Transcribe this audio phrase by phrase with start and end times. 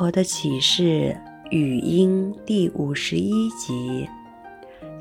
[0.00, 1.14] 陀的启示
[1.50, 4.08] 语音第五十一集，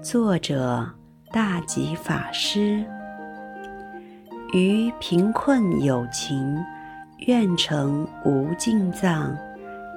[0.01, 0.85] 作者
[1.31, 2.83] 大吉法师。
[4.51, 6.53] 于贫困有情，
[7.19, 9.33] 愿成无尽藏，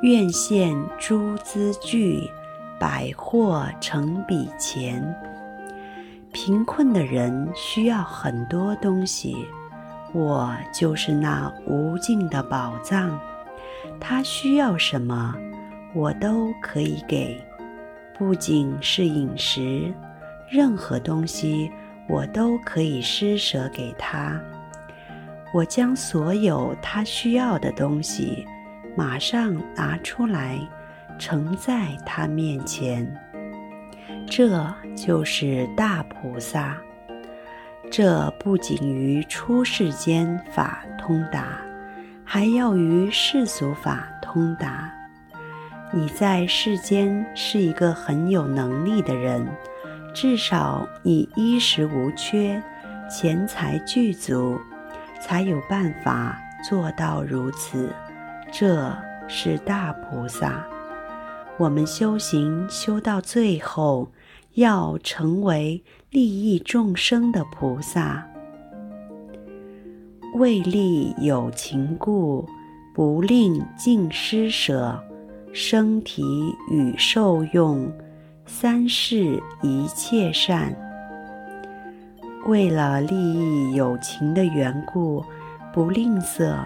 [0.03, 2.23] 愿现诸资具，
[2.79, 5.03] 百货成彼钱。
[6.33, 9.49] 贫困的人需要很多东西，
[10.13, 13.19] 我就是那无尽的宝藏。
[14.01, 15.35] 他需要什么，
[15.95, 17.41] 我都可以给，
[18.19, 19.93] 不仅是饮食，
[20.49, 21.71] 任何东西
[22.09, 24.41] 我都可以施舍给他。
[25.55, 28.47] 我将所有他需要的东西
[28.97, 30.59] 马上拿出来，
[31.19, 33.07] 呈在他面前。
[34.27, 36.77] 这就是大菩萨。
[37.91, 41.59] 这不仅于出世间法通达。
[42.25, 44.93] 还要于世俗法通达。
[45.93, 49.47] 你在世间是一个很有能力的人，
[50.15, 52.63] 至少你衣食无缺，
[53.11, 54.59] 钱财具足，
[55.21, 57.91] 才有办法做到如此。
[58.51, 58.91] 这
[59.29, 60.67] 是大菩萨。
[61.59, 64.11] 我们修行修到最后，
[64.55, 68.27] 要成为利益众生的菩萨。
[70.33, 72.49] 为利有情故，
[72.95, 74.99] 不令尽施舍，
[75.53, 76.23] 身体
[76.71, 77.93] 与受用，
[78.47, 80.75] 三世一切善。
[82.47, 85.23] 为了利益有情的缘故，
[85.71, 86.57] 不吝啬，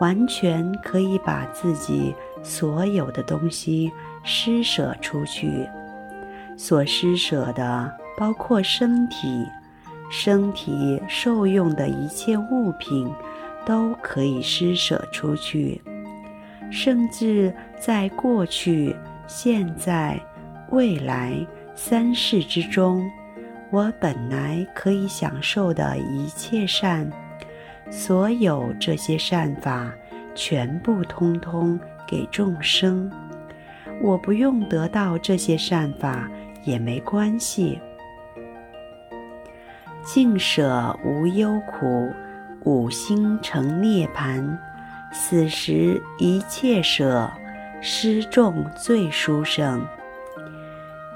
[0.00, 5.68] 完全可以把自己所有的东西施舍出去。
[6.56, 9.46] 所施舍的包括身体。
[10.10, 13.10] 身体受用的一切物品，
[13.64, 15.80] 都可以施舍出去。
[16.70, 18.94] 甚至在过去、
[19.26, 20.20] 现在、
[20.70, 23.08] 未来三世之中，
[23.70, 27.08] 我本来可以享受的一切善，
[27.90, 29.92] 所有这些善法，
[30.34, 33.10] 全部通通给众生。
[34.02, 36.28] 我不用得到这些善法
[36.64, 37.80] 也没关系。
[40.06, 42.12] 尽舍无忧苦，
[42.62, 44.56] 五心成涅槃。
[45.12, 47.28] 死时一切舍，
[47.80, 49.84] 失众最殊胜。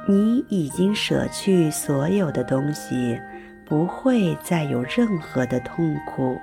[0.09, 3.17] 你已经舍去所有的东西，
[3.65, 6.37] 不会再有任何的痛苦。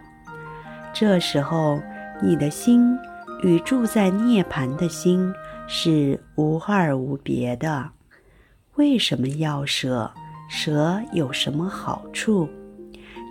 [0.93, 1.81] 这时候，
[2.21, 2.97] 你的心
[3.43, 5.33] 与住在涅槃的心
[5.67, 7.89] 是无二无别的。
[8.75, 10.09] 为什么要舍？
[10.47, 12.47] 舍有什么好处？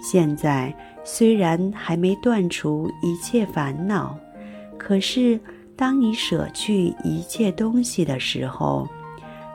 [0.02, 4.16] 现在虽然还没断除一切烦恼，
[4.78, 5.40] 可是
[5.74, 8.86] 当你舍去一切东西的时候，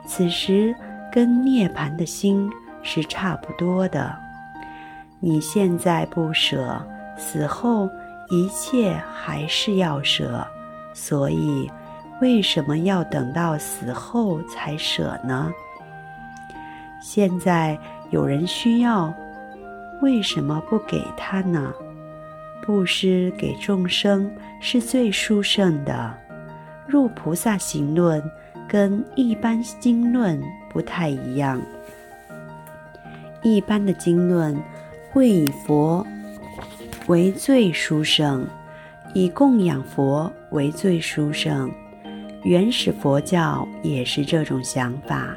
[0.06, 0.76] 此时
[1.12, 2.50] 跟涅槃的心
[2.82, 4.14] 是差不多的。
[5.20, 6.82] 你现在不舍，
[7.16, 7.88] 死后
[8.30, 10.46] 一切还是要舍，
[10.94, 11.70] 所以
[12.22, 15.52] 为什么要等到死后才舍呢？
[17.02, 17.78] 现在
[18.12, 19.12] 有人需要，
[20.04, 21.74] 为什么不给他呢？
[22.64, 26.16] 布施给众生是最殊胜的。
[26.86, 28.22] 入菩萨行论
[28.68, 30.40] 跟一般经论
[30.70, 31.60] 不太一样。
[33.42, 34.56] 一般的经论
[35.10, 36.06] 会以佛
[37.08, 38.46] 为最殊胜，
[39.16, 41.72] 以供养佛为最殊胜。
[42.44, 45.36] 原始佛教也是这种想法，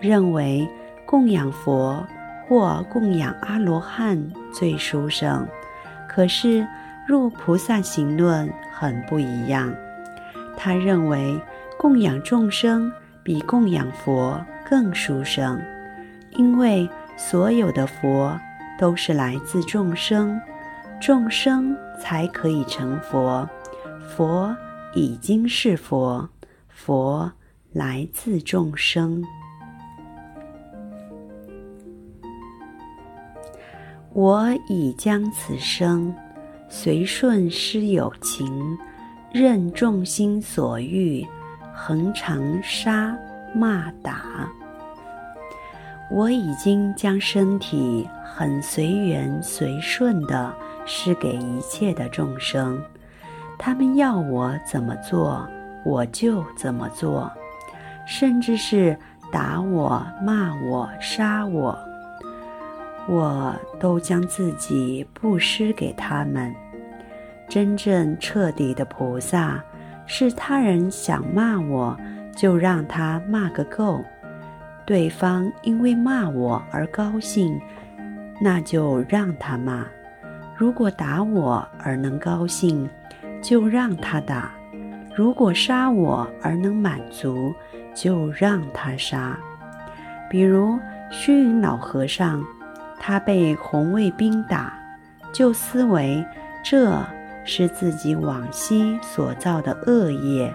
[0.00, 0.66] 认为。
[1.06, 2.04] 供养佛
[2.46, 4.20] 或供养阿罗汉
[4.52, 5.46] 最殊胜，
[6.08, 6.66] 可是
[7.06, 9.72] 入菩萨行论很不一样。
[10.56, 11.40] 他认为
[11.78, 15.60] 供养众生比供养佛更殊胜，
[16.32, 18.38] 因为所有的佛
[18.78, 20.40] 都是来自众生，
[21.00, 23.48] 众生才可以成佛。
[24.08, 24.56] 佛
[24.94, 26.28] 已经是佛，
[26.68, 27.30] 佛
[27.72, 29.22] 来自众生。
[34.16, 36.14] 我已将此生
[36.70, 38.78] 随顺施有情，
[39.30, 41.26] 任众心所欲，
[41.74, 43.14] 恒常杀
[43.54, 44.48] 骂打。
[46.10, 50.50] 我已经将身体很随缘随顺地
[50.86, 52.82] 施给一切的众生，
[53.58, 55.46] 他们要我怎么做，
[55.84, 57.30] 我就怎么做，
[58.06, 58.98] 甚至是
[59.30, 61.78] 打我、骂我、杀我。
[63.08, 66.54] 我都将自己布施给他们。
[67.48, 69.62] 真正彻底的菩萨，
[70.06, 71.96] 是他人想骂我，
[72.34, 74.04] 就让他骂个够；
[74.84, 77.60] 对方因为骂我而高兴，
[78.40, 79.84] 那就让他骂；
[80.56, 82.88] 如果打我而能高兴，
[83.40, 84.50] 就让他打；
[85.14, 87.54] 如果杀我而能满足，
[87.94, 89.38] 就让他杀。
[90.28, 90.76] 比如
[91.12, 92.44] 虚云老和尚，
[92.98, 94.72] 他被红卫兵打，
[95.32, 96.24] 就思维
[96.64, 96.98] 这。
[97.48, 100.52] 是自己往昔所造的恶业，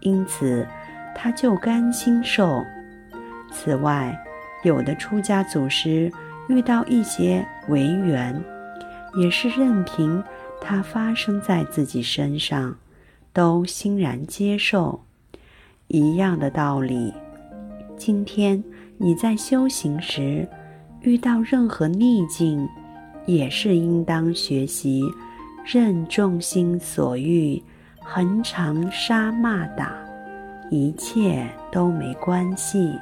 [0.00, 0.66] 因此
[1.14, 2.62] 他就甘心受。
[3.50, 4.14] 此外，
[4.62, 6.12] 有的出家祖师
[6.50, 8.38] 遇到一些违缘，
[9.14, 10.22] 也是任凭
[10.60, 12.76] 它发生在自己身上，
[13.32, 15.02] 都欣然接受。
[15.86, 17.14] 一样的道理，
[17.96, 18.62] 今天
[18.98, 20.46] 你在修行时
[21.00, 22.68] 遇到任何逆境，
[23.26, 25.02] 也是应当学习。
[25.64, 27.60] 任众心所欲，
[28.00, 29.92] 恒常杀骂打，
[30.70, 32.92] 一切都没关系。